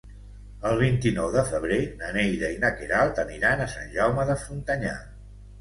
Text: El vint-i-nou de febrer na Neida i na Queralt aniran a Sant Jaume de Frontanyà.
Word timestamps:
El 0.69 0.79
vint-i-nou 0.79 1.27
de 1.35 1.43
febrer 1.49 1.77
na 1.99 2.09
Neida 2.17 2.51
i 2.55 2.57
na 2.65 2.71
Queralt 2.81 3.21
aniran 3.27 3.63
a 3.67 3.71
Sant 3.77 3.95
Jaume 3.99 4.29
de 4.31 4.39
Frontanyà. 4.47 4.97